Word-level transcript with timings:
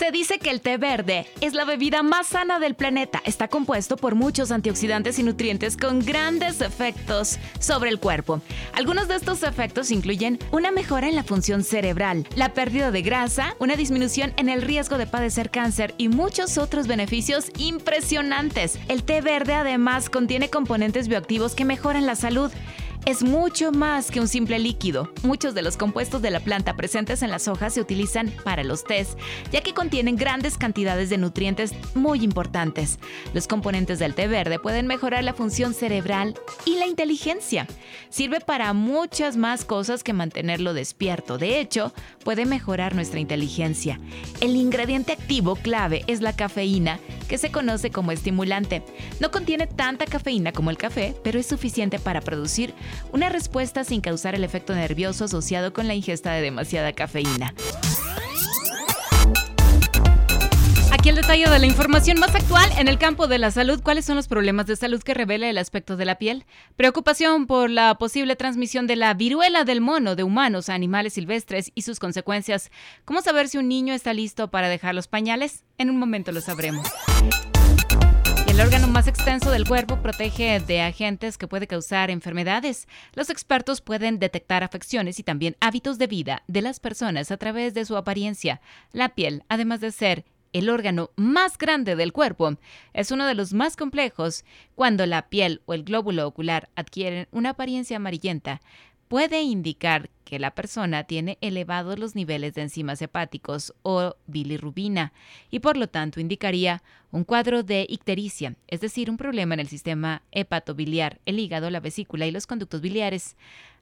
Se 0.00 0.12
dice 0.12 0.38
que 0.38 0.48
el 0.48 0.62
té 0.62 0.78
verde 0.78 1.26
es 1.42 1.52
la 1.52 1.66
bebida 1.66 2.02
más 2.02 2.28
sana 2.28 2.58
del 2.58 2.74
planeta. 2.74 3.20
Está 3.26 3.48
compuesto 3.48 3.98
por 3.98 4.14
muchos 4.14 4.50
antioxidantes 4.50 5.18
y 5.18 5.22
nutrientes 5.22 5.76
con 5.76 5.98
grandes 5.98 6.62
efectos 6.62 7.38
sobre 7.58 7.90
el 7.90 8.00
cuerpo. 8.00 8.40
Algunos 8.72 9.08
de 9.08 9.16
estos 9.16 9.42
efectos 9.42 9.90
incluyen 9.90 10.38
una 10.52 10.70
mejora 10.70 11.06
en 11.06 11.16
la 11.16 11.22
función 11.22 11.64
cerebral, 11.64 12.26
la 12.34 12.54
pérdida 12.54 12.90
de 12.90 13.02
grasa, 13.02 13.54
una 13.58 13.76
disminución 13.76 14.32
en 14.38 14.48
el 14.48 14.62
riesgo 14.62 14.96
de 14.96 15.06
padecer 15.06 15.50
cáncer 15.50 15.94
y 15.98 16.08
muchos 16.08 16.56
otros 16.56 16.86
beneficios 16.86 17.50
impresionantes. 17.58 18.78
El 18.88 19.04
té 19.04 19.20
verde 19.20 19.52
además 19.52 20.08
contiene 20.08 20.48
componentes 20.48 21.08
bioactivos 21.08 21.54
que 21.54 21.66
mejoran 21.66 22.06
la 22.06 22.16
salud 22.16 22.50
es 23.06 23.22
mucho 23.22 23.72
más 23.72 24.10
que 24.10 24.20
un 24.20 24.28
simple 24.28 24.58
líquido. 24.58 25.10
Muchos 25.22 25.54
de 25.54 25.62
los 25.62 25.76
compuestos 25.76 26.22
de 26.22 26.30
la 26.30 26.40
planta 26.40 26.76
presentes 26.76 27.22
en 27.22 27.30
las 27.30 27.48
hojas 27.48 27.74
se 27.74 27.80
utilizan 27.80 28.32
para 28.44 28.62
los 28.62 28.84
tés, 28.84 29.16
ya 29.50 29.62
que 29.62 29.74
contienen 29.74 30.16
grandes 30.16 30.58
cantidades 30.58 31.10
de 31.10 31.18
nutrientes 31.18 31.72
muy 31.94 32.22
importantes. 32.22 32.98
Los 33.32 33.46
componentes 33.46 33.98
del 33.98 34.14
té 34.14 34.28
verde 34.28 34.58
pueden 34.58 34.86
mejorar 34.86 35.24
la 35.24 35.34
función 35.34 35.74
cerebral 35.74 36.34
y 36.64 36.76
la 36.76 36.86
inteligencia. 36.86 37.66
Sirve 38.10 38.40
para 38.40 38.72
muchas 38.72 39.36
más 39.36 39.64
cosas 39.64 40.02
que 40.02 40.12
mantenerlo 40.12 40.74
despierto. 40.74 41.38
De 41.38 41.60
hecho, 41.60 41.92
puede 42.24 42.44
mejorar 42.44 42.94
nuestra 42.94 43.20
inteligencia. 43.20 43.98
El 44.40 44.56
ingrediente 44.56 45.12
activo 45.12 45.56
clave 45.56 46.04
es 46.06 46.20
la 46.20 46.34
cafeína, 46.34 47.00
que 47.28 47.38
se 47.38 47.50
conoce 47.50 47.90
como 47.90 48.12
estimulante. 48.12 48.82
No 49.20 49.30
contiene 49.30 49.66
tanta 49.66 50.06
cafeína 50.06 50.52
como 50.52 50.70
el 50.70 50.76
café, 50.76 51.14
pero 51.22 51.38
es 51.38 51.46
suficiente 51.46 51.98
para 51.98 52.20
producir 52.20 52.74
una 53.12 53.28
respuesta 53.28 53.84
sin 53.84 54.00
causar 54.00 54.34
el 54.34 54.44
efecto 54.44 54.74
nervioso 54.74 55.24
asociado 55.24 55.72
con 55.72 55.86
la 55.86 55.94
ingesta 55.94 56.32
de 56.32 56.42
demasiada 56.42 56.92
cafeína. 56.92 57.54
Aquí 60.92 61.08
el 61.08 61.14
detalle 61.14 61.48
de 61.48 61.58
la 61.58 61.66
información 61.66 62.18
más 62.18 62.34
actual 62.34 62.68
en 62.76 62.86
el 62.86 62.98
campo 62.98 63.26
de 63.26 63.38
la 63.38 63.50
salud. 63.50 63.80
¿Cuáles 63.82 64.04
son 64.04 64.16
los 64.16 64.28
problemas 64.28 64.66
de 64.66 64.76
salud 64.76 65.02
que 65.02 65.14
revela 65.14 65.48
el 65.48 65.56
aspecto 65.56 65.96
de 65.96 66.04
la 66.04 66.16
piel? 66.16 66.44
Preocupación 66.76 67.46
por 67.46 67.70
la 67.70 67.94
posible 67.96 68.36
transmisión 68.36 68.86
de 68.86 68.96
la 68.96 69.14
viruela 69.14 69.64
del 69.64 69.80
mono 69.80 70.14
de 70.14 70.24
humanos 70.24 70.68
a 70.68 70.74
animales 70.74 71.14
silvestres 71.14 71.72
y 71.74 71.82
sus 71.82 72.00
consecuencias. 72.00 72.70
¿Cómo 73.06 73.22
saber 73.22 73.48
si 73.48 73.56
un 73.56 73.68
niño 73.68 73.94
está 73.94 74.12
listo 74.12 74.50
para 74.50 74.68
dejar 74.68 74.94
los 74.94 75.08
pañales? 75.08 75.64
En 75.78 75.88
un 75.88 75.96
momento 75.96 76.32
lo 76.32 76.42
sabremos. 76.42 76.86
El 78.60 78.66
órgano 78.66 78.88
más 78.88 79.06
extenso 79.06 79.50
del 79.50 79.66
cuerpo 79.66 80.02
protege 80.02 80.60
de 80.60 80.82
agentes 80.82 81.38
que 81.38 81.48
puede 81.48 81.66
causar 81.66 82.10
enfermedades. 82.10 82.88
Los 83.14 83.30
expertos 83.30 83.80
pueden 83.80 84.18
detectar 84.18 84.62
afecciones 84.62 85.18
y 85.18 85.22
también 85.22 85.56
hábitos 85.60 85.96
de 85.96 86.06
vida 86.06 86.42
de 86.46 86.60
las 86.60 86.78
personas 86.78 87.30
a 87.30 87.38
través 87.38 87.72
de 87.72 87.86
su 87.86 87.96
apariencia. 87.96 88.60
La 88.92 89.14
piel, 89.14 89.44
además 89.48 89.80
de 89.80 89.92
ser 89.92 90.26
el 90.52 90.68
órgano 90.68 91.08
más 91.16 91.56
grande 91.56 91.96
del 91.96 92.12
cuerpo, 92.12 92.58
es 92.92 93.10
uno 93.10 93.26
de 93.26 93.34
los 93.34 93.54
más 93.54 93.76
complejos. 93.76 94.44
Cuando 94.74 95.06
la 95.06 95.30
piel 95.30 95.62
o 95.64 95.72
el 95.72 95.82
glóbulo 95.82 96.26
ocular 96.26 96.68
adquieren 96.76 97.28
una 97.30 97.50
apariencia 97.50 97.96
amarillenta, 97.96 98.60
puede 99.10 99.42
indicar 99.42 100.08
que 100.24 100.38
la 100.38 100.52
persona 100.52 101.02
tiene 101.02 101.36
elevados 101.40 101.98
los 101.98 102.14
niveles 102.14 102.54
de 102.54 102.62
enzimas 102.62 103.02
hepáticos 103.02 103.74
o 103.82 104.14
bilirrubina 104.28 105.12
y 105.50 105.58
por 105.58 105.76
lo 105.76 105.88
tanto 105.88 106.20
indicaría 106.20 106.84
un 107.10 107.24
cuadro 107.24 107.64
de 107.64 107.86
ictericia, 107.88 108.54
es 108.68 108.80
decir, 108.80 109.10
un 109.10 109.16
problema 109.16 109.54
en 109.54 109.60
el 109.60 109.66
sistema 109.66 110.22
hepatobiliar, 110.30 111.18
el 111.26 111.40
hígado, 111.40 111.70
la 111.70 111.80
vesícula 111.80 112.24
y 112.26 112.30
los 112.30 112.46
conductos 112.46 112.82
biliares. 112.82 113.36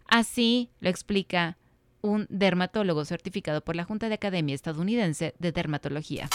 Así 0.06 0.70
lo 0.80 0.88
explica 0.88 1.58
un 2.00 2.26
dermatólogo 2.30 3.04
certificado 3.04 3.60
por 3.60 3.76
la 3.76 3.84
Junta 3.84 4.08
de 4.08 4.14
Academia 4.14 4.54
Estadounidense 4.54 5.34
de 5.38 5.52
Dermatología. 5.52 6.30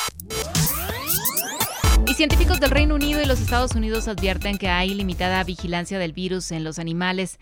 Y 2.06 2.14
científicos 2.14 2.60
del 2.60 2.70
Reino 2.70 2.94
Unido 2.94 3.22
y 3.22 3.26
los 3.26 3.40
Estados 3.40 3.74
Unidos 3.74 4.08
advierten 4.08 4.58
que 4.60 4.68
hay 4.68 4.94
limitada 4.94 5.44
vigilancia 5.44 5.98
del 5.98 6.12
virus 6.12 6.52
en 6.52 6.64
los 6.64 6.78
animales 6.78 7.40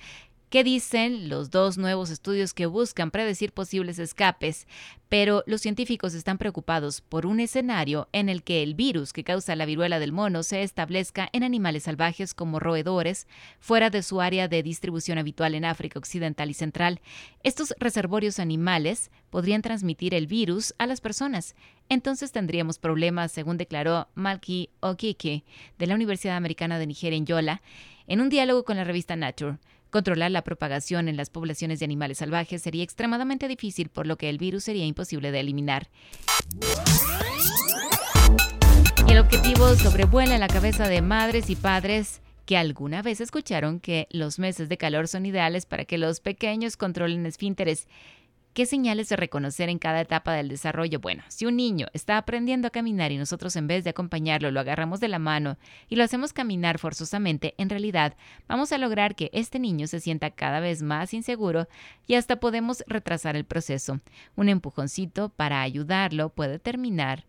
¿Qué 0.51 0.65
dicen 0.65 1.29
los 1.29 1.49
dos 1.49 1.77
nuevos 1.77 2.09
estudios 2.09 2.53
que 2.53 2.65
buscan 2.65 3.09
predecir 3.09 3.53
posibles 3.53 3.99
escapes? 3.99 4.67
Pero 5.07 5.45
los 5.47 5.61
científicos 5.61 6.13
están 6.13 6.37
preocupados 6.37 6.99
por 6.99 7.25
un 7.25 7.39
escenario 7.39 8.09
en 8.11 8.27
el 8.27 8.43
que 8.43 8.61
el 8.61 8.75
virus 8.75 9.13
que 9.13 9.23
causa 9.23 9.55
la 9.55 9.65
viruela 9.65 9.97
del 9.97 10.11
mono 10.11 10.43
se 10.43 10.63
establezca 10.63 11.29
en 11.31 11.43
animales 11.43 11.83
salvajes 11.83 12.33
como 12.33 12.59
roedores, 12.59 13.29
fuera 13.61 13.89
de 13.89 14.03
su 14.03 14.19
área 14.19 14.49
de 14.49 14.61
distribución 14.61 15.17
habitual 15.17 15.55
en 15.55 15.63
África 15.63 15.99
Occidental 15.99 16.49
y 16.49 16.53
Central. 16.53 16.99
Estos 17.43 17.73
reservorios 17.79 18.37
animales 18.37 19.09
podrían 19.29 19.61
transmitir 19.61 20.13
el 20.13 20.27
virus 20.27 20.75
a 20.79 20.85
las 20.85 20.99
personas. 20.99 21.55
Entonces 21.87 22.33
tendríamos 22.33 22.77
problemas, 22.77 23.31
según 23.31 23.55
declaró 23.55 24.09
Malky 24.15 24.69
Okike, 24.81 25.45
de 25.79 25.87
la 25.87 25.95
Universidad 25.95 26.35
Americana 26.35 26.77
de 26.77 26.87
Nigeria 26.87 27.15
en 27.15 27.25
Yola, 27.25 27.61
en 28.05 28.19
un 28.19 28.27
diálogo 28.27 28.65
con 28.65 28.75
la 28.75 28.83
revista 28.83 29.15
Nature. 29.15 29.57
Controlar 29.91 30.31
la 30.31 30.41
propagación 30.41 31.09
en 31.09 31.17
las 31.17 31.29
poblaciones 31.29 31.79
de 31.79 31.85
animales 31.85 32.19
salvajes 32.19 32.61
sería 32.61 32.81
extremadamente 32.81 33.49
difícil, 33.49 33.89
por 33.89 34.07
lo 34.07 34.17
que 34.17 34.29
el 34.29 34.37
virus 34.37 34.63
sería 34.63 34.85
imposible 34.85 35.31
de 35.31 35.41
eliminar. 35.41 35.89
El 39.09 39.19
objetivo 39.19 39.75
sobrevuela 39.75 40.37
la 40.37 40.47
cabeza 40.47 40.87
de 40.87 41.01
madres 41.01 41.49
y 41.49 41.57
padres 41.57 42.21
que 42.45 42.55
alguna 42.55 43.01
vez 43.01 43.19
escucharon 43.19 43.81
que 43.81 44.07
los 44.11 44.39
meses 44.39 44.69
de 44.69 44.77
calor 44.77 45.09
son 45.09 45.25
ideales 45.25 45.65
para 45.65 45.83
que 45.83 45.97
los 45.97 46.21
pequeños 46.21 46.77
controlen 46.77 47.25
esfínteres 47.25 47.89
¿Qué 48.53 48.65
señales 48.65 49.07
de 49.07 49.15
reconocer 49.15 49.69
en 49.69 49.79
cada 49.79 50.01
etapa 50.01 50.33
del 50.33 50.49
desarrollo? 50.49 50.99
Bueno, 50.99 51.23
si 51.29 51.45
un 51.45 51.55
niño 51.55 51.87
está 51.93 52.17
aprendiendo 52.17 52.67
a 52.67 52.71
caminar 52.71 53.13
y 53.13 53.17
nosotros 53.17 53.55
en 53.55 53.65
vez 53.65 53.85
de 53.85 53.91
acompañarlo 53.91 54.51
lo 54.51 54.59
agarramos 54.59 54.99
de 54.99 55.07
la 55.07 55.19
mano 55.19 55.57
y 55.87 55.95
lo 55.95 56.03
hacemos 56.03 56.33
caminar 56.33 56.77
forzosamente, 56.77 57.53
en 57.57 57.69
realidad 57.69 58.17
vamos 58.49 58.73
a 58.73 58.77
lograr 58.77 59.15
que 59.15 59.29
este 59.31 59.57
niño 59.57 59.87
se 59.87 60.01
sienta 60.01 60.31
cada 60.31 60.59
vez 60.59 60.81
más 60.81 61.13
inseguro 61.13 61.69
y 62.07 62.15
hasta 62.15 62.41
podemos 62.41 62.83
retrasar 62.87 63.37
el 63.37 63.45
proceso. 63.45 64.01
Un 64.35 64.49
empujoncito 64.49 65.29
para 65.29 65.61
ayudarlo 65.61 66.27
puede 66.27 66.59
terminar 66.59 67.23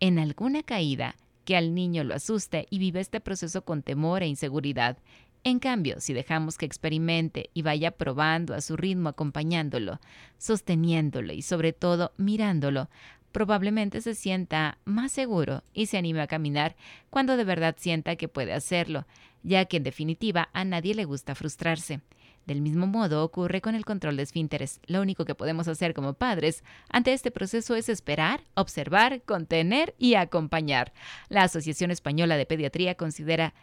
en 0.00 0.18
alguna 0.18 0.62
caída 0.62 1.16
que 1.44 1.54
al 1.54 1.74
niño 1.74 2.02
lo 2.02 2.14
asuste 2.14 2.66
y 2.70 2.78
vive 2.78 3.00
este 3.00 3.20
proceso 3.20 3.62
con 3.62 3.82
temor 3.82 4.22
e 4.22 4.26
inseguridad. 4.26 4.96
En 5.44 5.58
cambio, 5.58 6.00
si 6.00 6.12
dejamos 6.12 6.56
que 6.56 6.66
experimente 6.66 7.50
y 7.52 7.62
vaya 7.62 7.90
probando 7.90 8.54
a 8.54 8.60
su 8.60 8.76
ritmo 8.76 9.08
acompañándolo, 9.08 10.00
sosteniéndolo 10.38 11.32
y 11.32 11.42
sobre 11.42 11.72
todo 11.72 12.12
mirándolo, 12.16 12.88
probablemente 13.32 14.00
se 14.02 14.14
sienta 14.14 14.78
más 14.84 15.10
seguro 15.10 15.64
y 15.72 15.86
se 15.86 15.98
anime 15.98 16.20
a 16.20 16.28
caminar 16.28 16.76
cuando 17.10 17.36
de 17.36 17.44
verdad 17.44 17.74
sienta 17.76 18.14
que 18.14 18.28
puede 18.28 18.52
hacerlo, 18.52 19.04
ya 19.42 19.64
que 19.64 19.78
en 19.78 19.82
definitiva 19.82 20.48
a 20.52 20.64
nadie 20.64 20.94
le 20.94 21.06
gusta 21.06 21.34
frustrarse. 21.34 22.00
Del 22.46 22.60
mismo 22.60 22.86
modo 22.86 23.24
ocurre 23.24 23.60
con 23.60 23.74
el 23.74 23.84
control 23.84 24.16
de 24.16 24.24
esfínteres. 24.24 24.80
Lo 24.86 25.00
único 25.00 25.24
que 25.24 25.34
podemos 25.34 25.68
hacer 25.68 25.94
como 25.94 26.14
padres 26.14 26.64
ante 26.88 27.12
este 27.12 27.30
proceso 27.30 27.74
es 27.76 27.88
esperar, 27.88 28.42
observar, 28.54 29.22
contener 29.22 29.94
y 29.98 30.14
acompañar. 30.14 30.92
La 31.28 31.44
Asociación 31.44 31.90
Española 31.90 32.36
de 32.36 32.46
Pediatría 32.46 32.96
considera 32.96 33.54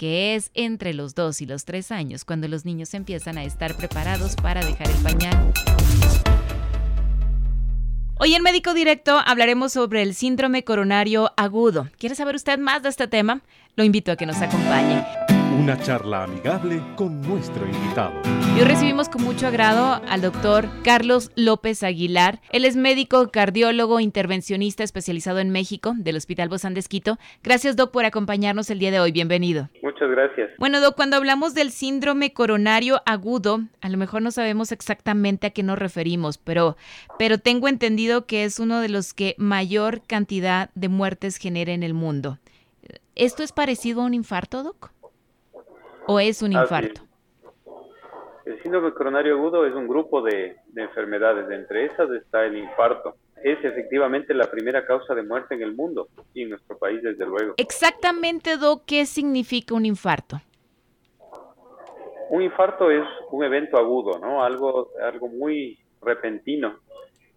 que 0.00 0.34
es 0.34 0.50
entre 0.54 0.94
los 0.94 1.14
2 1.14 1.42
y 1.42 1.46
los 1.46 1.66
3 1.66 1.92
años 1.92 2.24
cuando 2.24 2.48
los 2.48 2.64
niños 2.64 2.94
empiezan 2.94 3.36
a 3.36 3.44
estar 3.44 3.74
preparados 3.74 4.34
para 4.34 4.64
dejar 4.64 4.88
el 4.88 4.96
pañal. 5.02 5.52
Hoy 8.18 8.34
en 8.34 8.42
Médico 8.42 8.72
Directo 8.72 9.20
hablaremos 9.22 9.74
sobre 9.74 10.00
el 10.00 10.14
síndrome 10.14 10.64
coronario 10.64 11.34
agudo. 11.36 11.90
¿Quiere 11.98 12.14
saber 12.14 12.34
usted 12.34 12.58
más 12.58 12.82
de 12.82 12.88
este 12.88 13.08
tema? 13.08 13.42
Lo 13.76 13.84
invito 13.84 14.10
a 14.10 14.16
que 14.16 14.24
nos 14.24 14.40
acompañe. 14.40 15.04
Una 15.60 15.78
charla 15.78 16.24
amigable 16.24 16.82
con 16.96 17.20
nuestro 17.20 17.66
invitado. 17.66 18.14
Y 18.56 18.60
hoy 18.60 18.64
recibimos 18.64 19.10
con 19.10 19.22
mucho 19.22 19.46
agrado 19.46 20.00
al 20.08 20.22
doctor 20.22 20.66
Carlos 20.82 21.32
López 21.36 21.82
Aguilar. 21.82 22.40
Él 22.50 22.64
es 22.64 22.76
médico, 22.76 23.28
cardiólogo, 23.30 24.00
intervencionista 24.00 24.84
especializado 24.84 25.38
en 25.38 25.50
México 25.50 25.92
del 25.98 26.16
Hospital 26.16 26.48
Bozán 26.48 26.72
de 26.72 26.80
Esquito. 26.80 27.18
Gracias, 27.42 27.76
doc, 27.76 27.90
por 27.90 28.06
acompañarnos 28.06 28.70
el 28.70 28.78
día 28.78 28.90
de 28.90 29.00
hoy. 29.00 29.12
Bienvenido. 29.12 29.68
Muchas 29.82 30.08
gracias. 30.08 30.48
Bueno, 30.58 30.80
doc, 30.80 30.96
cuando 30.96 31.18
hablamos 31.18 31.52
del 31.52 31.72
síndrome 31.72 32.32
coronario 32.32 33.02
agudo, 33.04 33.60
a 33.82 33.90
lo 33.90 33.98
mejor 33.98 34.22
no 34.22 34.30
sabemos 34.30 34.72
exactamente 34.72 35.48
a 35.48 35.50
qué 35.50 35.62
nos 35.62 35.78
referimos, 35.78 36.38
pero, 36.38 36.78
pero 37.18 37.36
tengo 37.36 37.68
entendido 37.68 38.24
que 38.24 38.44
es 38.44 38.60
uno 38.60 38.80
de 38.80 38.88
los 38.88 39.12
que 39.12 39.34
mayor 39.36 40.00
cantidad 40.06 40.70
de 40.74 40.88
muertes 40.88 41.36
genera 41.36 41.72
en 41.72 41.82
el 41.82 41.92
mundo. 41.92 42.38
¿Esto 43.14 43.42
es 43.42 43.52
parecido 43.52 44.00
a 44.00 44.06
un 44.06 44.14
infarto, 44.14 44.62
doc? 44.62 44.90
¿O 46.10 46.18
es 46.18 46.42
un 46.42 46.52
infarto? 46.52 47.02
El 48.44 48.60
síndrome 48.64 48.92
coronario 48.92 49.34
agudo 49.34 49.64
es 49.64 49.72
un 49.74 49.86
grupo 49.86 50.20
de, 50.20 50.56
de 50.72 50.82
enfermedades. 50.82 51.48
Entre 51.52 51.84
esas 51.84 52.10
está 52.10 52.44
el 52.44 52.56
infarto 52.58 53.14
es 53.44 53.64
efectivamente 53.64 54.34
la 54.34 54.50
primera 54.50 54.84
causa 54.84 55.14
de 55.14 55.22
muerte 55.22 55.54
en 55.54 55.62
el 55.62 55.72
mundo 55.72 56.08
y 56.34 56.42
en 56.42 56.50
nuestro 56.50 56.76
país 56.76 57.00
desde 57.00 57.24
luego. 57.24 57.54
Exactamente, 57.58 58.56
Doc, 58.56 58.82
¿qué 58.86 59.06
significa 59.06 59.72
un 59.72 59.86
infarto? 59.86 60.40
Un 62.30 62.42
infarto 62.42 62.90
es 62.90 63.06
un 63.30 63.44
evento 63.44 63.76
agudo, 63.78 64.18
¿no? 64.18 64.42
Algo, 64.42 64.90
algo 65.00 65.28
muy 65.28 65.78
repentino 66.02 66.80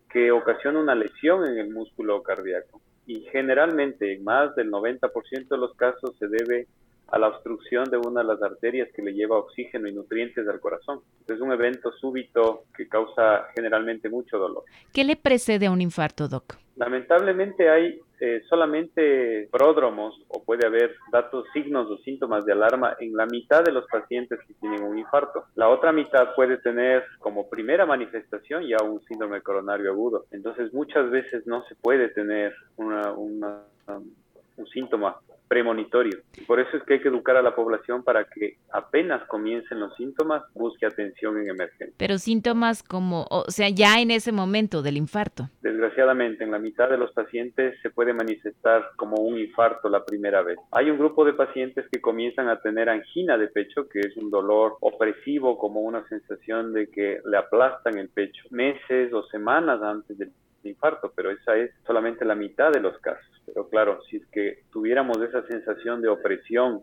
que 0.09 0.31
ocasiona 0.31 0.79
una 0.79 0.95
lesión 0.95 1.45
en 1.45 1.59
el 1.59 1.69
músculo 1.69 2.23
cardíaco. 2.23 2.81
Y 3.05 3.21
generalmente, 3.31 4.13
en 4.13 4.23
más 4.23 4.55
del 4.55 4.71
90% 4.71 5.47
de 5.47 5.57
los 5.57 5.75
casos, 5.75 6.15
se 6.17 6.27
debe 6.27 6.65
a 7.13 7.19
la 7.19 7.27
obstrucción 7.27 7.85
de 7.91 7.97
una 7.97 8.21
de 8.21 8.27
las 8.27 8.41
arterias 8.41 8.89
que 8.95 9.03
le 9.03 9.13
lleva 9.13 9.37
oxígeno 9.37 9.87
y 9.87 9.93
nutrientes 9.93 10.47
al 10.47 10.59
corazón. 10.59 11.01
Es 11.27 11.39
un 11.39 11.51
evento 11.51 11.91
súbito 11.91 12.63
que 12.75 12.87
causa 12.87 13.45
generalmente 13.55 14.09
mucho 14.09 14.39
dolor. 14.39 14.63
¿Qué 14.91 15.03
le 15.03 15.15
precede 15.15 15.67
a 15.67 15.71
un 15.71 15.79
infarto, 15.79 16.27
Doc? 16.27 16.55
Lamentablemente 16.75 17.69
hay 17.69 17.99
eh, 18.19 18.41
solamente 18.49 19.47
pródromos 19.51 20.19
o 20.27 20.43
puede 20.43 20.65
haber 20.65 20.95
datos, 21.11 21.45
signos 21.53 21.87
o 21.91 21.97
síntomas 21.99 22.45
de 22.45 22.53
alarma 22.53 22.97
en 22.99 23.13
la 23.15 23.27
mitad 23.27 23.63
de 23.63 23.73
los 23.73 23.85
pacientes 23.91 24.39
que 24.47 24.55
tienen 24.55 24.81
un 24.81 24.97
infarto. 24.97 25.45
La 25.53 25.69
otra 25.69 25.91
mitad 25.91 26.33
puede 26.33 26.57
tener 26.57 27.03
como 27.19 27.47
primera 27.47 27.85
manifestación 27.85 28.63
ya 28.67 28.77
un 28.83 29.03
síndrome 29.03 29.39
coronario 29.41 29.91
agudo. 29.91 30.25
Entonces 30.31 30.73
muchas 30.73 31.11
veces 31.11 31.45
no 31.45 31.63
se 31.65 31.75
puede 31.75 32.09
tener 32.09 32.55
una, 32.75 33.11
una, 33.11 33.59
un 34.57 34.67
síntoma 34.73 35.15
premonitorio. 35.53 36.17
Por 36.47 36.59
eso 36.59 36.75
es 36.75 36.81
que 36.83 36.95
hay 36.95 36.99
que 36.99 37.09
educar 37.09 37.37
a 37.37 37.43
la 37.43 37.53
población 37.53 38.03
para 38.03 38.23
que 38.23 38.57
apenas 38.71 39.23
comiencen 39.27 39.79
los 39.79 39.95
síntomas, 39.95 40.41
busque 40.55 40.87
atención 40.87 41.37
en 41.37 41.47
emergencia. 41.47 41.93
Pero 41.95 42.17
síntomas 42.17 42.81
como, 42.81 43.27
o 43.29 43.45
sea, 43.49 43.69
ya 43.69 44.01
en 44.01 44.09
ese 44.09 44.31
momento 44.31 44.81
del 44.81 44.97
infarto. 44.97 45.49
Desgraciadamente, 45.61 46.43
en 46.43 46.49
la 46.49 46.57
mitad 46.57 46.89
de 46.89 46.97
los 46.97 47.11
pacientes 47.11 47.79
se 47.83 47.91
puede 47.91 48.13
manifestar 48.13 48.93
como 48.95 49.17
un 49.17 49.37
infarto 49.37 49.89
la 49.89 50.03
primera 50.03 50.41
vez. 50.41 50.57
Hay 50.71 50.89
un 50.89 50.97
grupo 50.97 51.23
de 51.23 51.33
pacientes 51.33 51.85
que 51.91 52.01
comienzan 52.01 52.49
a 52.49 52.59
tener 52.59 52.89
angina 52.89 53.37
de 53.37 53.47
pecho, 53.47 53.87
que 53.87 53.99
es 53.99 54.17
un 54.17 54.31
dolor 54.31 54.77
opresivo, 54.81 55.59
como 55.59 55.81
una 55.81 56.03
sensación 56.07 56.73
de 56.73 56.87
que 56.87 57.19
le 57.23 57.37
aplastan 57.37 57.99
el 57.99 58.09
pecho, 58.09 58.43
meses 58.49 59.13
o 59.13 59.21
semanas 59.27 59.83
antes 59.83 60.17
del 60.17 60.31
infarto, 60.69 61.11
pero 61.15 61.31
esa 61.31 61.55
es 61.55 61.71
solamente 61.85 62.25
la 62.25 62.35
mitad 62.35 62.71
de 62.71 62.79
los 62.79 62.97
casos. 62.99 63.25
Pero 63.45 63.67
claro, 63.69 64.01
si 64.09 64.17
es 64.17 64.25
que 64.27 64.63
tuviéramos 64.71 65.17
esa 65.21 65.45
sensación 65.47 66.01
de 66.01 66.09
opresión 66.09 66.81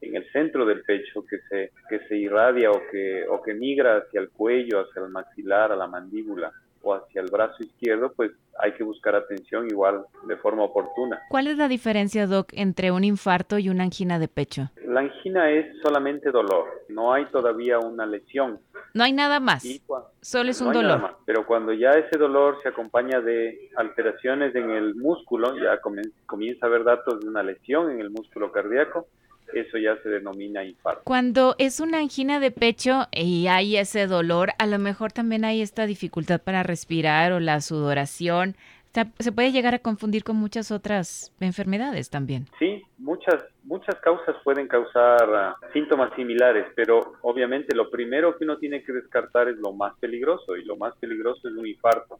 en 0.00 0.16
el 0.16 0.30
centro 0.32 0.66
del 0.66 0.82
pecho 0.82 1.24
que 1.24 1.38
se, 1.48 1.72
que 1.88 2.00
se 2.08 2.16
irradia 2.16 2.70
o 2.70 2.80
que, 2.90 3.24
o 3.28 3.40
que 3.42 3.54
migra 3.54 3.98
hacia 3.98 4.20
el 4.20 4.30
cuello, 4.30 4.80
hacia 4.80 5.02
el 5.02 5.10
maxilar, 5.10 5.72
a 5.72 5.76
la 5.76 5.86
mandíbula, 5.86 6.52
o 6.82 6.94
hacia 6.94 7.20
el 7.20 7.30
brazo 7.30 7.62
izquierdo, 7.62 8.12
pues 8.14 8.32
hay 8.58 8.72
que 8.72 8.84
buscar 8.84 9.14
atención 9.14 9.66
igual 9.70 10.04
de 10.26 10.36
forma 10.36 10.64
oportuna. 10.64 11.20
¿Cuál 11.30 11.46
es 11.46 11.56
la 11.56 11.68
diferencia, 11.68 12.26
Doc, 12.26 12.48
entre 12.52 12.90
un 12.90 13.04
infarto 13.04 13.58
y 13.58 13.68
una 13.68 13.84
angina 13.84 14.18
de 14.18 14.28
pecho? 14.28 14.70
La 14.84 15.00
angina 15.00 15.50
es 15.50 15.66
solamente 15.82 16.30
dolor, 16.30 16.66
no 16.88 17.12
hay 17.12 17.26
todavía 17.26 17.78
una 17.78 18.04
lesión. 18.04 18.58
No 18.94 19.04
hay 19.04 19.12
nada 19.12 19.40
más, 19.40 19.64
solo 20.20 20.50
es 20.50 20.60
un 20.60 20.72
dolor. 20.72 21.16
Pero 21.24 21.46
cuando 21.46 21.72
ya 21.72 21.92
ese 21.92 22.18
dolor 22.18 22.58
se 22.62 22.68
acompaña 22.68 23.20
de 23.20 23.70
alteraciones 23.76 24.54
en 24.54 24.70
el 24.70 24.94
músculo, 24.94 25.56
ya 25.56 25.80
comienza 26.26 26.66
a 26.66 26.68
haber 26.68 26.84
datos 26.84 27.20
de 27.20 27.28
una 27.28 27.42
lesión 27.42 27.90
en 27.90 28.00
el 28.00 28.10
músculo 28.10 28.52
cardíaco, 28.52 29.06
eso 29.54 29.76
ya 29.78 29.96
se 30.02 30.08
denomina 30.08 30.64
infarto. 30.64 31.02
Cuando 31.04 31.54
es 31.58 31.80
una 31.80 31.98
angina 31.98 32.40
de 32.40 32.50
pecho 32.50 33.06
y 33.12 33.46
hay 33.48 33.76
ese 33.76 34.06
dolor, 34.06 34.52
a 34.58 34.66
lo 34.66 34.78
mejor 34.78 35.12
también 35.12 35.44
hay 35.44 35.60
esta 35.62 35.86
dificultad 35.86 36.40
para 36.40 36.62
respirar 36.62 37.32
o 37.32 37.40
la 37.40 37.60
sudoración. 37.60 38.56
Se 39.18 39.32
puede 39.32 39.52
llegar 39.52 39.74
a 39.74 39.78
confundir 39.78 40.22
con 40.22 40.36
muchas 40.36 40.70
otras 40.70 41.32
enfermedades 41.40 42.10
también. 42.10 42.46
Sí, 42.58 42.82
muchas 42.98 43.42
muchas 43.64 43.96
causas 44.00 44.36
pueden 44.44 44.68
causar 44.68 45.34
ah, 45.34 45.56
síntomas 45.72 46.14
similares, 46.14 46.66
pero 46.74 47.14
obviamente 47.22 47.74
lo 47.74 47.90
primero 47.90 48.36
que 48.36 48.44
uno 48.44 48.58
tiene 48.58 48.82
que 48.82 48.92
descartar 48.92 49.48
es 49.48 49.56
lo 49.56 49.72
más 49.72 49.94
peligroso 49.98 50.56
y 50.56 50.64
lo 50.64 50.76
más 50.76 50.94
peligroso 50.96 51.48
es 51.48 51.54
un 51.54 51.66
infarto. 51.66 52.18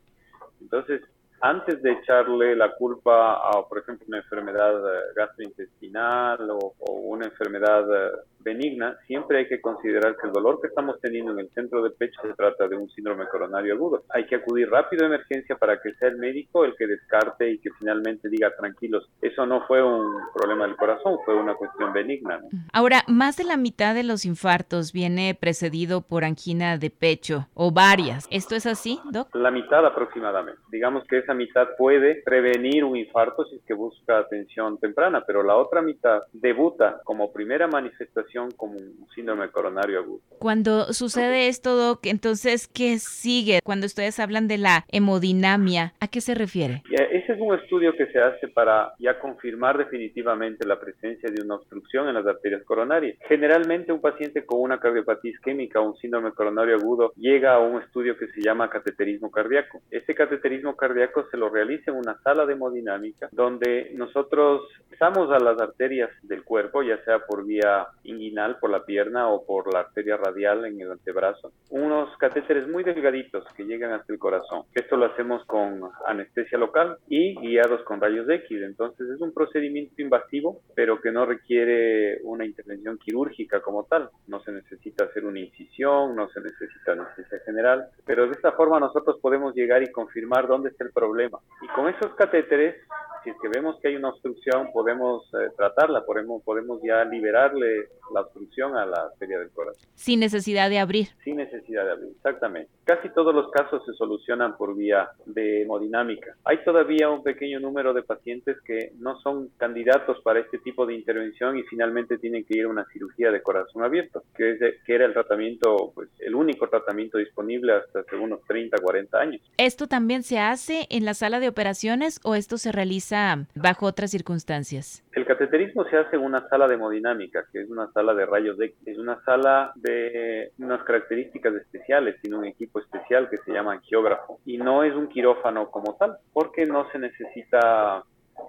Entonces, 0.61 1.03
antes 1.41 1.83
de 1.83 1.93
echarle 1.93 2.55
la 2.55 2.75
culpa 2.77 3.35
a, 3.35 3.69
por 3.69 3.79
ejemplo, 3.79 4.07
una 4.09 4.19
enfermedad 4.19 4.77
eh, 4.79 5.01
gastrointestinal 5.17 6.51
o, 6.51 6.75
una 6.87 7.27
enfermedad 7.27 7.85
eh, 7.93 8.11
benigna, 8.43 8.97
siempre 9.07 9.39
hay 9.39 9.49
que 9.49 9.61
considerar 9.61 10.17
que 10.17 10.27
el 10.27 10.33
dolor 10.33 10.61
que 10.61 10.69
estamos 10.69 11.01
teniendo 11.01 11.33
en 11.33 11.41
el 11.41 11.51
centro 11.51 11.83
del 11.83 11.93
pecho 11.93 12.21
se 12.23 12.35
trata 12.35 12.69
de 12.69 12.77
un 12.77 12.89
síndrome 12.91 13.27
coronario 13.29 13.75
agudo. 13.75 14.05
Hay 14.11 14.27
que 14.27 14.37
acudir 14.37 14.71
rápido 14.71 15.05
a 15.05 15.09
emergencia 15.09 15.57
para 15.57 15.81
que 15.81 15.95
sea 15.95 16.09
el 16.09 16.17
médico 16.17 16.65
el 16.65 16.75
que 16.77 16.87
descarte 16.87 17.51
y 17.51 17.59
que 17.59 17.71
finalmente 17.79 18.29
diga 18.29 18.55
tranquilos, 18.57 19.09
eso 19.21 19.47
no 19.47 19.67
fue 19.67 19.83
un 19.83 20.15
problema 20.35 20.67
del 20.67 20.77
corazón, 20.77 21.19
fue 21.25 21.35
una 21.35 21.55
cuestión 21.55 21.93
benigna. 21.93 22.41
Ahora, 22.73 23.03
más 23.07 23.37
de 23.37 23.45
la 23.45 23.57
mitad 23.57 23.95
de 23.95 24.03
los 24.03 24.25
infartos 24.25 24.93
viene 24.93 25.37
precedido 25.39 26.03
por 26.03 26.25
angina 26.25 26.79
de 26.79 26.91
pecho 26.91 27.49
o 27.55 27.71
varias. 27.71 28.27
¿Esto 28.31 28.55
es 28.55 28.67
así, 28.67 29.01
Doc? 29.11 29.35
La 29.35 29.51
mitad 29.51 29.85
aproximadamente. 29.85 30.61
Digamos 30.71 31.05
que 31.07 31.19
esa 31.19 31.35
mitad 31.35 31.69
puede 31.79 32.23
prevenir 32.25 32.85
un 32.85 32.97
infarto 32.97 33.45
si 33.45 33.57
es 33.57 33.63
que 33.65 33.75
busca 33.75 34.19
atención 34.19 34.79
temprana, 34.79 35.23
pero 35.27 35.43
la 35.43 35.57
otra 35.57 35.83
mitad 35.83 36.23
debuta 36.33 37.01
como 37.05 37.33
primera 37.33 37.67
manifestación 37.67 38.32
como 38.57 38.75
un 38.75 39.07
síndrome 39.15 39.51
coronario 39.51 40.01
agudo. 40.01 40.21
Cuando 40.39 40.93
sucede 40.93 41.49
esto, 41.49 41.77
Doc, 41.77 42.07
entonces, 42.07 42.67
¿qué 42.67 42.99
sigue? 42.99 43.61
Cuando 43.63 43.87
ustedes 43.87 44.19
hablan 44.19 44.49
de 44.49 44.59
la 44.59 44.85
hemodinamia, 44.89 45.95
¿a 46.01 46.09
qué 46.09 46.21
se 46.21 46.35
refiere? 46.35 46.83
Ese 46.91 47.35
es 47.35 47.41
un 47.41 47.55
estudio 47.55 47.93
que 47.95 48.07
se 48.07 48.19
hace 48.19 48.49
para 48.49 48.93
ya 48.99 49.19
confirmar 49.19 49.79
definitivamente 49.79 50.67
la 50.67 50.81
presencia 50.81 51.31
de 51.31 51.43
una 51.43 51.57
obstrucción 51.57 52.09
en 52.09 52.15
las 52.15 52.27
arterias 52.27 52.63
coronarias. 52.65 53.17
Generalmente 53.29 53.93
un 53.93 54.01
paciente 54.01 54.45
con 54.45 54.61
una 54.61 54.81
cardiopatía 54.81 55.31
isquémica 55.31 55.81
o 55.81 55.91
un 55.91 55.97
síndrome 55.99 56.33
coronario 56.33 56.77
agudo 56.77 57.13
llega 57.17 57.55
a 57.55 57.61
un 57.61 57.81
estudio 57.81 58.17
que 58.17 58.29
se 58.29 58.43
llama 58.43 58.71
cateterismo 58.71 59.31
cardíaco. 59.31 59.83
Este 59.91 60.15
cateterismo 60.15 60.77
cardíaco 60.77 61.27
se 61.31 61.37
lo 61.37 61.49
realiza 61.49 61.91
en 61.91 61.99
una 61.99 62.21
sala 62.23 62.47
de 62.47 62.55
hemodinámica 62.55 63.29
donde 63.33 63.91
nosotros 63.95 64.63
pasamos 64.91 65.31
a 65.31 65.39
las 65.39 65.61
arterias 65.61 66.11
del 66.23 66.43
cuerpo, 66.43 66.83
ya 66.83 67.03
sea 67.05 67.21
por 67.21 67.47
vía 67.47 67.87
inguinal 68.23 68.59
por 68.59 68.71
la 68.71 68.85
pierna 68.85 69.29
o 69.29 69.45
por 69.45 69.73
la 69.73 69.81
arteria 69.81 70.17
radial 70.17 70.65
en 70.65 70.81
el 70.81 70.93
antebrazo. 70.93 71.53
Unos 71.71 72.17
catéteres 72.19 72.69
muy 72.69 72.85
delgaditos 72.85 73.45
que 73.57 73.65
llegan 73.65 73.93
hasta 73.93 74.13
el 74.13 74.19
corazón. 74.19 74.65
Esto 74.75 74.97
lo 74.97 75.07
hacemos 75.07 75.45
con 75.47 75.83
anestesia 76.07 76.59
local 76.59 76.99
y 77.09 77.35
guiados 77.41 77.83
con 77.85 78.01
rayos 78.01 78.29
X. 78.29 78.63
Entonces 78.63 79.09
es 79.09 79.21
un 79.21 79.33
procedimiento 79.33 80.01
invasivo, 80.01 80.61
pero 80.75 81.01
que 81.01 81.11
no 81.11 81.27
requiere 81.27 82.21
una 82.25 82.45
intervención 82.45 82.99
quirúrgica 82.99 83.61
como 83.61 83.85
tal. 83.85 84.11
No 84.29 84.41
se 84.41 84.53
necesita 84.53 85.05
hacer 85.05 85.25
una 85.25 85.41
incisión, 85.41 86.15
no 86.15 86.29
se 86.29 86.41
necesita 86.41 86.93
anestesia 86.93 87.41
general, 87.45 87.87
pero 88.05 88.27
de 88.27 88.33
esta 88.33 88.53
forma 88.53 88.79
nosotros 88.79 89.19
podemos 89.21 89.55
llegar 89.55 89.83
y 89.83 89.91
confirmar 89.91 90.47
dónde 90.47 90.71
está 90.71 90.85
el 90.85 90.93
problema. 90.93 91.39
Y 91.63 91.69
con 91.69 91.89
esos 91.89 92.15
catéteres 92.15 92.77
si 93.23 93.31
es 93.31 93.37
que 93.41 93.49
vemos 93.49 93.79
que 93.81 93.89
hay 93.89 93.97
una 93.97 94.11
obstrucción, 94.11 94.71
podemos 94.73 95.25
eh, 95.35 95.49
tratarla, 95.57 96.05
podemos, 96.05 96.43
podemos 96.43 96.81
ya 96.83 97.05
liberarle 97.05 97.89
la 98.13 98.23
obstrucción 98.23 98.77
a 98.77 98.85
la 98.85 99.05
arteria 99.05 99.39
del 99.39 99.51
corazón. 99.51 99.83
Sin 99.95 100.21
necesidad 100.21 100.69
de 100.69 100.79
abrir. 100.79 101.09
Sin 101.25 101.37
necesidad 101.37 101.85
de 101.85 101.93
abrir, 101.93 102.11
exactamente. 102.17 102.71
Casi 102.85 103.09
todos 103.11 103.35
los 103.35 103.51
casos 103.51 103.83
se 103.87 103.93
solucionan 103.95 104.57
por 104.57 104.77
vía 104.77 105.09
de 105.27 105.63
hemodinámica. 105.63 106.37
Hay 106.45 106.63
todavía 106.65 107.09
un 107.09 107.23
pequeño 107.23 107.61
número 107.61 107.95
de 107.95 108.03
pacientes 108.03 108.57
que 108.63 108.93
no 108.99 109.19
son 109.21 109.49
candidatos 109.57 110.21
para 110.23 110.41
este 110.41 110.59
tipo 110.59 110.85
de 110.85 110.95
intervención 110.95 111.59
y 111.59 111.63
finalmente 111.65 112.19
tienen 112.19 112.45
que 112.45 112.59
ir 112.59 112.65
a 112.65 112.69
una 112.69 112.85
cirugía 112.93 113.31
de 113.31 113.43
corazón 113.43 113.85
abierto, 113.85 114.23
que, 114.37 114.53
es 114.53 114.59
que 114.85 114.95
era 114.95 115.07
el 115.07 115.13
tratamiento, 115.13 115.93
pues 115.95 116.09
el 116.19 116.35
único 116.35 116.69
tratamiento 116.69 117.19
disponible 117.19 117.75
hasta 117.75 118.01
hace 118.01 118.17
unos 118.17 118.41
30, 118.47 118.79
40 118.79 119.19
años. 119.19 119.41
¿Esto 119.57 119.87
también 119.87 120.23
se 120.23 120.39
hace 120.39 120.87
en 120.91 121.05
la 121.05 121.15
sala 121.15 121.41
de 121.41 121.49
operaciones 121.49 122.21
o 122.25 122.35
esto 122.35 122.59
se 122.59 122.73
realiza 122.73 123.12
bajo 123.55 123.87
otras 123.87 124.11
circunstancias? 124.11 125.05
El 125.13 125.27
cateterismo 125.27 125.85
se 125.85 125.97
hace 125.97 126.17
en 126.17 126.23
una 126.23 126.49
sala 126.49 126.67
de 126.69 126.75
hemodinámica, 126.75 127.45
que 127.53 127.63
es 127.63 127.71
una 127.71 127.91
sala 127.93 128.15
de 128.15 128.27
rayos 128.27 128.61
X. 128.61 128.77
Es 128.87 128.99
una 128.99 129.23
sala 129.25 129.73
de 129.77 130.53
unas 130.59 130.83
características 130.85 131.55
especiales, 131.55 132.21
tiene 132.21 132.37
un 132.37 132.47
equipo 132.47 132.81
especial 132.81 133.29
que 133.29 133.39
se 133.39 133.53
llama 133.53 133.73
angiógrafo. 133.73 134.41
Y 134.47 134.59
no 134.59 134.85
es 134.85 134.95
un 134.95 135.09
quirófano 135.09 135.71
como 135.71 135.97
tal, 135.97 136.17
porque 136.33 136.67
no 136.67 136.91
se 136.91 136.99
necesita 136.99 138.05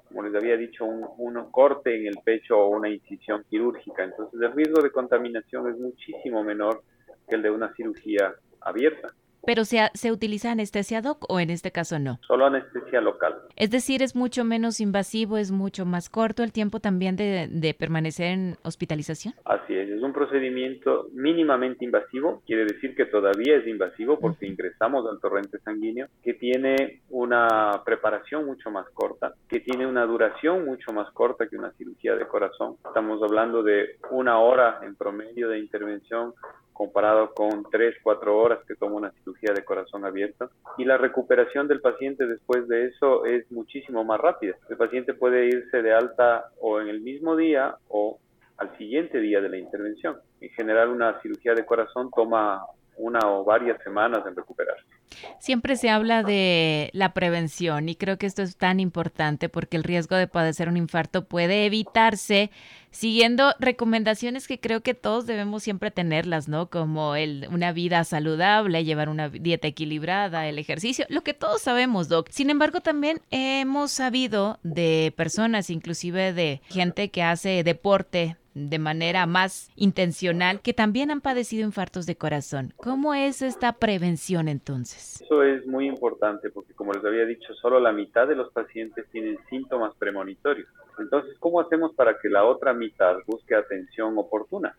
como 0.07 0.23
les 0.23 0.33
había 0.33 0.55
dicho, 0.55 0.85
un, 0.85 1.05
un, 1.17 1.51
corte 1.51 1.95
en 1.95 2.07
el 2.07 2.17
pecho 2.23 2.57
o 2.57 2.69
una 2.69 2.89
incisión 2.89 3.43
quirúrgica. 3.49 4.03
Entonces 4.03 4.39
el 4.41 4.53
riesgo 4.53 4.81
de 4.81 4.91
contaminación 4.91 5.69
es 5.69 5.77
muchísimo 5.77 6.43
menor 6.43 6.83
que 7.27 7.35
el 7.35 7.41
de 7.41 7.51
una 7.51 7.73
cirugía 7.73 8.33
abierta. 8.61 9.13
Pero 9.45 9.65
se, 9.65 9.79
se 9.93 10.11
utiliza 10.11 10.51
anestesia 10.51 11.01
doc 11.01 11.25
o 11.29 11.39
en 11.39 11.49
este 11.49 11.71
caso 11.71 11.99
no. 11.99 12.19
Solo 12.27 12.45
anestesia 12.45 13.01
local. 13.01 13.35
Es 13.55 13.69
decir, 13.71 14.01
es 14.01 14.15
mucho 14.15 14.43
menos 14.43 14.79
invasivo, 14.79 15.37
es 15.37 15.51
mucho 15.51 15.85
más 15.85 16.09
corto 16.09 16.43
el 16.43 16.51
tiempo 16.51 16.79
también 16.79 17.15
de, 17.15 17.47
de 17.49 17.73
permanecer 17.73 18.27
en 18.27 18.57
hospitalización. 18.63 19.33
Así 19.45 19.75
es, 19.75 19.89
es 19.89 20.01
un 20.01 20.13
procedimiento 20.13 21.07
mínimamente 21.13 21.85
invasivo, 21.85 22.41
quiere 22.45 22.65
decir 22.65 22.95
que 22.95 23.05
todavía 23.05 23.57
es 23.57 23.67
invasivo 23.67 24.19
porque 24.19 24.45
ingresamos 24.45 25.05
al 25.09 25.19
torrente 25.19 25.59
sanguíneo, 25.59 26.07
que 26.23 26.33
tiene 26.33 27.01
una 27.09 27.81
preparación 27.85 28.45
mucho 28.45 28.71
más 28.71 28.89
corta, 28.93 29.33
que 29.47 29.59
tiene 29.59 29.85
una 29.85 30.05
duración 30.05 30.65
mucho 30.65 30.91
más 30.93 31.11
corta 31.11 31.47
que 31.47 31.57
una 31.57 31.71
cirugía 31.73 32.15
de 32.15 32.27
corazón. 32.27 32.77
Estamos 32.85 33.21
hablando 33.21 33.63
de 33.63 33.97
una 34.11 34.39
hora 34.39 34.79
en 34.83 34.95
promedio 34.95 35.49
de 35.49 35.59
intervención 35.59 36.33
comparado 36.73 37.33
con 37.33 37.63
3, 37.71 37.95
4 38.03 38.37
horas 38.37 38.59
que 38.67 38.75
toma 38.75 38.95
una 38.95 39.11
cirugía 39.11 39.53
de 39.53 39.63
corazón 39.63 40.05
abierto. 40.05 40.49
Y 40.77 40.85
la 40.85 40.97
recuperación 40.97 41.67
del 41.67 41.81
paciente 41.81 42.25
después 42.25 42.67
de 42.67 42.87
eso 42.87 43.25
es 43.25 43.49
muchísimo 43.51 44.03
más 44.03 44.19
rápida. 44.19 44.55
El 44.69 44.77
paciente 44.77 45.13
puede 45.13 45.45
irse 45.45 45.81
de 45.81 45.93
alta 45.93 46.45
o 46.59 46.81
en 46.81 46.87
el 46.87 47.01
mismo 47.01 47.35
día 47.35 47.75
o 47.87 48.19
al 48.57 48.77
siguiente 48.77 49.19
día 49.19 49.41
de 49.41 49.49
la 49.49 49.57
intervención. 49.57 50.17
En 50.41 50.49
general, 50.51 50.89
una 50.89 51.21
cirugía 51.21 51.53
de 51.53 51.65
corazón 51.65 52.09
toma 52.13 52.63
una 52.97 53.19
o 53.23 53.43
varias 53.43 53.81
semanas 53.83 54.23
en 54.27 54.35
recuperarse. 54.35 54.83
Siempre 55.39 55.75
se 55.75 55.89
habla 55.89 56.23
de 56.23 56.89
la 56.93 57.13
prevención 57.13 57.89
y 57.89 57.95
creo 57.95 58.17
que 58.17 58.25
esto 58.25 58.41
es 58.41 58.57
tan 58.57 58.79
importante 58.79 59.49
porque 59.49 59.77
el 59.77 59.83
riesgo 59.83 60.15
de 60.15 60.27
padecer 60.27 60.69
un 60.69 60.77
infarto 60.77 61.25
puede 61.25 61.65
evitarse 61.65 62.51
siguiendo 62.91 63.53
recomendaciones 63.59 64.47
que 64.47 64.59
creo 64.59 64.81
que 64.81 64.93
todos 64.93 65.25
debemos 65.25 65.63
siempre 65.63 65.91
tenerlas, 65.91 66.47
¿no? 66.47 66.69
Como 66.69 67.15
el, 67.15 67.47
una 67.51 67.71
vida 67.71 68.03
saludable, 68.03 68.83
llevar 68.83 69.09
una 69.09 69.29
dieta 69.29 69.67
equilibrada, 69.67 70.47
el 70.47 70.59
ejercicio, 70.59 71.05
lo 71.09 71.21
que 71.21 71.33
todos 71.33 71.61
sabemos, 71.61 72.07
Doc. 72.07 72.29
Sin 72.29 72.49
embargo, 72.49 72.81
también 72.81 73.21
hemos 73.31 73.91
sabido 73.91 74.59
de 74.63 75.13
personas, 75.15 75.69
inclusive 75.69 76.33
de 76.33 76.61
gente 76.69 77.09
que 77.09 77.23
hace 77.23 77.63
deporte 77.63 78.37
de 78.53 78.79
manera 78.79 79.25
más 79.25 79.71
intencional, 79.75 80.61
que 80.61 80.73
también 80.73 81.11
han 81.11 81.21
padecido 81.21 81.65
infartos 81.65 82.05
de 82.05 82.15
corazón. 82.15 82.73
¿Cómo 82.77 83.13
es 83.13 83.41
esta 83.41 83.73
prevención 83.73 84.47
entonces? 84.47 85.21
Eso 85.21 85.43
es 85.43 85.65
muy 85.65 85.87
importante 85.87 86.49
porque, 86.49 86.73
como 86.73 86.93
les 86.93 87.03
había 87.03 87.25
dicho, 87.25 87.53
solo 87.55 87.79
la 87.79 87.91
mitad 87.91 88.27
de 88.27 88.35
los 88.35 88.51
pacientes 88.51 89.05
tienen 89.11 89.37
síntomas 89.49 89.95
premonitorios. 89.95 90.67
Entonces, 90.99 91.35
¿cómo 91.39 91.59
hacemos 91.59 91.93
para 91.95 92.17
que 92.19 92.29
la 92.29 92.43
otra 92.43 92.73
mitad 92.73 93.17
busque 93.25 93.55
atención 93.55 94.17
oportuna? 94.17 94.75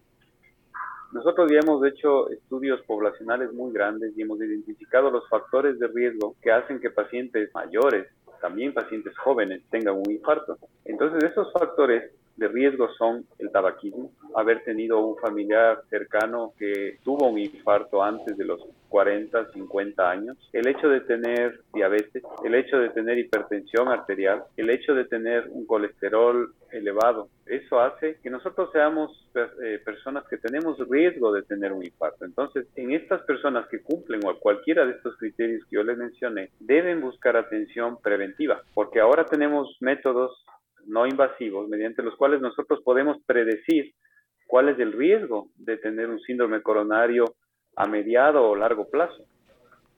Nosotros 1.12 1.50
ya 1.50 1.61
hemos 1.61 1.85
hecho 1.87 2.28
estudios 2.31 2.81
poblacionales 2.83 3.52
muy 3.52 3.73
grandes 3.73 4.16
y 4.16 4.23
hemos 4.23 4.40
identificado 4.40 5.11
los 5.11 5.28
factores 5.28 5.78
de 5.78 5.87
riesgo 5.87 6.35
que 6.43 6.50
hacen 6.50 6.81
que 6.81 6.90
pacientes 6.90 7.50
mayores, 7.54 8.09
también 8.40 8.75
pacientes 8.75 9.16
jóvenes, 9.19 9.62
tengan 9.71 9.95
un 9.95 10.11
infarto. 10.11 10.59
Entonces, 10.85 11.31
esos 11.31 11.52
factores 11.52 12.11
de 12.37 12.49
riesgo 12.49 12.88
son 12.95 13.25
el 13.38 13.50
tabaquismo, 13.50 14.11
haber 14.35 14.64
tenido 14.64 14.99
un 15.00 15.17
familiar 15.19 15.83
cercano 15.88 16.53
que 16.59 16.99
tuvo 17.05 17.29
un 17.29 17.38
infarto 17.38 18.03
antes 18.03 18.37
de 18.37 18.45
los 18.45 18.61
40, 18.88 19.50
50 19.53 20.09
años, 20.09 20.37
el 20.53 20.69
hecho 20.69 20.88
de 20.88 21.00
tener 21.00 21.61
diabetes, 21.73 22.23
el 22.45 22.55
hecho 22.55 22.79
de 22.79 22.91
tener 22.91 23.19
hipertensión 23.19 23.88
arterial, 23.88 24.45
el 24.57 24.71
hecho 24.71 24.95
de 24.95 25.05
tener 25.05 25.49
un 25.50 25.67
colesterol 25.67 26.55
elevado, 26.71 27.29
eso 27.47 27.81
hace 27.81 28.17
que 28.23 28.31
nosotros 28.31 28.71
seamos 28.73 29.11
eh, 29.35 29.81
personas 29.85 30.25
que 30.29 30.38
tenemos 30.38 30.79
riesgo 30.88 31.33
de 31.33 31.43
tener 31.43 31.73
un 31.73 31.85
infarto. 31.85 32.25
Entonces, 32.25 32.67
en 32.76 32.93
estas 32.93 33.23
personas 33.23 33.67
que 33.69 33.83
cumplen 33.83 34.21
cualquiera 34.41 34.87
de 34.87 34.93
estos 34.93 35.17
criterios 35.17 35.64
que 35.67 35.76
yo 35.76 35.83
les 35.83 35.99
mencioné, 35.99 36.50
deben 36.61 37.00
buscar 37.00 37.37
atención 37.37 38.00
preventiva, 38.00 38.62
porque 38.75 39.00
ahora 39.00 39.26
tenemos 39.26 39.76
métodos 39.81 40.45
no 40.87 41.07
invasivos, 41.07 41.69
mediante 41.69 42.03
los 42.03 42.17
cuales 42.17 42.41
nosotros 42.41 42.81
podemos 42.83 43.19
predecir 43.26 43.93
cuál 44.47 44.69
es 44.69 44.79
el 44.79 44.93
riesgo 44.93 45.49
de 45.57 45.76
tener 45.79 46.09
un 46.11 46.21
síndrome 46.21 46.62
coronario 46.62 47.25
a 47.76 47.87
mediado 47.87 48.49
o 48.49 48.57
largo 48.57 48.88
plazo. 48.88 49.25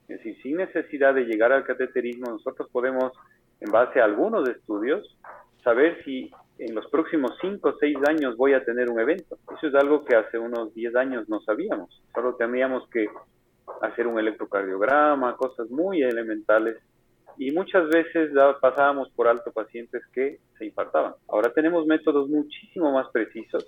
Es 0.09 0.19
decir, 0.19 0.41
sin 0.43 0.57
necesidad 0.57 1.15
de 1.15 1.25
llegar 1.25 1.53
al 1.53 1.65
cateterismo, 1.65 2.31
nosotros 2.31 2.69
podemos, 2.71 3.13
en 3.61 3.71
base 3.71 4.01
a 4.01 4.05
algunos 4.05 4.49
estudios, 4.49 5.19
saber 5.63 6.03
si 6.05 6.31
en 6.59 6.75
los 6.75 6.87
próximos 6.89 7.33
5 7.41 7.69
o 7.69 7.77
6 7.79 7.97
años 8.09 8.37
voy 8.37 8.55
a 8.55 8.65
tener 8.65 8.89
un 8.89 9.01
evento. 9.01 9.37
Eso 9.57 9.67
es 9.67 9.75
algo 9.75 10.05
que 10.05 10.17
hace 10.17 10.39
unos 10.39 10.73
10 10.75 10.95
años 10.97 11.29
no 11.29 11.41
sabíamos. 11.41 12.03
Solo 12.15 12.37
teníamos 12.37 12.89
que 12.89 13.09
hacer 13.83 14.07
un 14.07 14.19
electrocardiograma, 14.19 15.37
cosas 15.37 15.69
muy 15.71 16.03
elementales 16.03 16.79
y 17.39 17.51
muchas 17.53 17.89
veces 17.89 18.31
pasábamos 18.61 19.11
por 19.11 19.29
alto 19.29 19.53
pacientes 19.53 20.03
que 20.13 20.39
se 20.59 20.67
infartaban. 20.67 21.15
Ahora 21.29 21.53
tenemos 21.53 21.87
métodos 21.87 22.29
muchísimo 22.29 22.93
más 22.93 23.09
precisos 23.09 23.67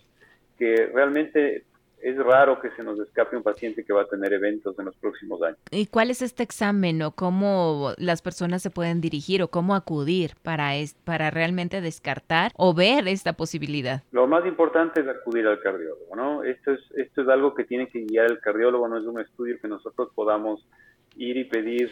que 0.59 0.91
realmente 0.93 1.65
es 2.03 2.17
raro 2.17 2.61
que 2.61 2.71
se 2.71 2.83
nos 2.83 2.99
escape 3.01 3.37
un 3.37 3.43
paciente 3.43 3.85
que 3.85 3.93
va 3.93 4.03
a 4.03 4.07
tener 4.07 4.33
eventos 4.33 4.79
en 4.79 4.85
los 4.85 4.97
próximos 4.97 5.43
años. 5.43 5.59
¿Y 5.71 5.87
cuál 5.87 6.11
es 6.11 6.23
este 6.23 6.43
examen 6.43 7.03
o 7.03 7.11
cómo 7.13 7.93
las 7.99 8.23
personas 8.23 8.63
se 8.63 8.71
pueden 8.71 9.01
dirigir 9.01 9.43
o 9.43 9.49
cómo 9.49 9.75
acudir 9.75 10.33
para, 10.43 10.71
para 11.05 11.31
realmente 11.31 11.81
descartar 11.81 12.53
o 12.57 12.75
ver 12.75 13.09
esta 13.09 13.33
posibilidad? 13.33 14.03
Lo 14.13 14.27
más 14.27 14.47
importante 14.47 15.01
es 15.01 15.09
acudir 15.09 15.47
al 15.47 15.61
cardiólogo, 15.61 16.15
¿no? 16.15 16.45
Esto 16.45 16.73
es, 16.73 16.81
esto 16.97 17.23
es 17.23 17.29
algo 17.29 17.55
que 17.55 17.65
tiene 17.65 17.89
que 17.89 18.05
guiar 18.05 18.31
el 18.31 18.41
cardiólogo, 18.41 18.89
no 18.89 18.99
es 18.99 19.05
un 19.05 19.21
estudio 19.21 19.59
que 19.61 19.69
nosotros 19.69 20.11
podamos 20.15 20.65
ir 21.17 21.37
y 21.37 21.45
pedir 21.45 21.91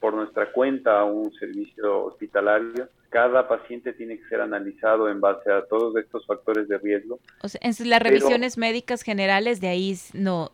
por 0.00 0.14
nuestra 0.14 0.50
cuenta 0.50 1.00
a 1.00 1.04
un 1.04 1.32
servicio 1.34 2.06
hospitalario. 2.06 2.88
Cada 3.10 3.46
paciente 3.46 3.92
tiene 3.92 4.18
que 4.18 4.24
ser 4.28 4.40
analizado 4.40 5.08
en 5.08 5.20
base 5.20 5.52
a 5.52 5.64
todos 5.66 5.94
estos 5.96 6.26
factores 6.26 6.68
de 6.68 6.78
riesgo. 6.78 7.20
O 7.42 7.48
sea, 7.48 7.60
en 7.62 7.74
las 7.88 8.02
revisiones 8.02 8.56
médicas 8.56 9.02
generales 9.02 9.60
de 9.60 9.68
ahí 9.68 9.94
no 10.14 10.50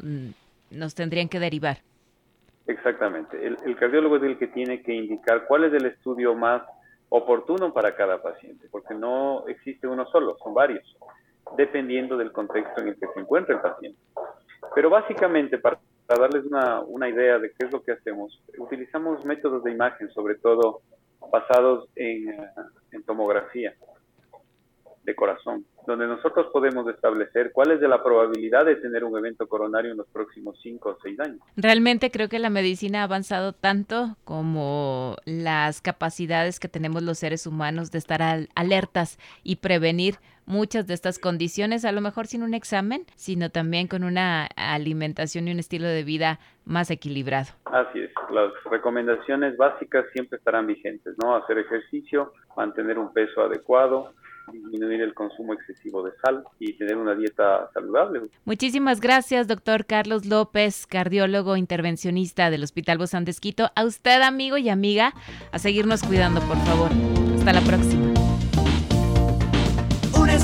nos 0.70 0.94
tendrían 0.94 1.28
que 1.28 1.38
derivar. 1.38 1.78
Exactamente. 2.66 3.46
El, 3.46 3.56
el, 3.64 3.76
cardiólogo 3.76 4.16
es 4.16 4.24
el 4.24 4.38
que 4.38 4.48
tiene 4.48 4.82
que 4.82 4.92
indicar 4.92 5.46
cuál 5.46 5.64
es 5.64 5.72
el 5.72 5.86
estudio 5.86 6.34
más 6.34 6.62
oportuno 7.08 7.72
para 7.72 7.94
cada 7.94 8.20
paciente, 8.20 8.66
porque 8.70 8.94
no 8.94 9.46
existe 9.46 9.86
uno 9.86 10.04
solo, 10.06 10.36
son 10.42 10.52
varios, 10.52 10.96
dependiendo 11.56 12.16
del 12.16 12.32
contexto 12.32 12.80
en 12.80 12.88
el 12.88 12.96
que 12.96 13.06
se 13.14 13.20
encuentra 13.20 13.54
el 13.54 13.60
paciente. 13.60 13.98
Pero 14.74 14.90
básicamente, 14.90 15.58
para 15.58 15.78
para 16.06 16.22
darles 16.22 16.44
una, 16.46 17.08
idea 17.08 17.38
de 17.38 17.50
qué 17.50 17.66
es 17.66 17.72
lo 17.72 17.82
que 17.82 17.92
hacemos, 17.92 18.40
utilizamos 18.58 19.24
métodos 19.24 19.64
de 19.64 19.72
imagen, 19.72 20.10
sobre 20.12 20.36
todo 20.36 20.80
basados 21.32 21.88
en, 21.96 22.30
eh, 22.30 23.00
tomografía 23.04 23.74
de 25.02 25.14
corazón, 25.14 25.64
donde 25.86 26.06
nosotros 26.06 26.48
podemos 26.52 26.88
establecer 26.88 27.52
cuál 27.52 27.70
es 27.70 27.80
la 27.80 28.02
probabilidad 28.02 28.64
de 28.64 28.76
tener 28.76 29.04
un 29.04 29.16
evento 29.16 29.46
coronario 29.46 29.92
en 29.92 29.98
los 29.98 30.08
próximos 30.08 30.58
5 30.62 30.88
o 30.88 30.98
6 31.00 31.20
años. 31.20 31.38
Realmente 31.56 32.10
creo 32.10 32.28
que 32.28 32.40
la 32.40 32.50
medicina 32.50 33.00
ha 33.00 33.04
avanzado 33.04 33.52
tanto 33.52 34.16
como 34.24 35.16
las 35.24 35.80
capacidades 35.80 36.58
que 36.58 36.68
tenemos 36.68 37.02
los 37.02 37.18
seres 37.18 37.46
humanos 37.46 37.92
de 37.92 37.98
estar 37.98 38.20
alertas 38.54 39.18
y 39.44 39.56
prevenir 39.56 40.16
muchas 40.46 40.86
de 40.86 40.94
estas 40.94 41.18
condiciones, 41.18 41.84
a 41.84 41.92
lo 41.92 42.00
mejor 42.00 42.26
sin 42.26 42.42
un 42.42 42.54
examen, 42.54 43.04
sino 43.16 43.50
también 43.50 43.88
con 43.88 44.04
una 44.04 44.46
alimentación 44.56 45.48
y 45.48 45.52
un 45.52 45.58
estilo 45.58 45.88
de 45.88 46.04
vida 46.04 46.40
más 46.64 46.90
equilibrado. 46.90 47.48
Así 47.66 48.00
es, 48.00 48.10
las 48.32 48.52
recomendaciones 48.70 49.56
básicas 49.56 50.06
siempre 50.12 50.38
estarán 50.38 50.66
vigentes, 50.66 51.14
¿no? 51.22 51.36
Hacer 51.36 51.58
ejercicio, 51.58 52.32
mantener 52.56 52.98
un 52.98 53.12
peso 53.12 53.42
adecuado, 53.42 54.12
disminuir 54.52 55.02
el 55.02 55.14
consumo 55.14 55.54
excesivo 55.54 56.02
de 56.02 56.12
sal 56.22 56.44
y 56.58 56.74
tener 56.74 56.96
una 56.96 57.14
dieta 57.14 57.68
saludable. 57.74 58.22
Muchísimas 58.44 59.00
gracias, 59.00 59.48
doctor 59.48 59.86
Carlos 59.86 60.26
López, 60.26 60.86
cardiólogo 60.86 61.56
intervencionista 61.56 62.50
del 62.50 62.62
Hospital 62.62 62.98
Bozán 62.98 63.24
de 63.24 63.32
Esquito. 63.32 63.70
A 63.74 63.84
usted, 63.84 64.22
amigo 64.22 64.56
y 64.56 64.68
amiga, 64.68 65.14
a 65.52 65.58
seguirnos 65.58 66.02
cuidando, 66.02 66.40
por 66.42 66.58
favor. 66.58 66.90
Hasta 67.38 67.52
la 67.52 67.60
próxima. 67.60 68.15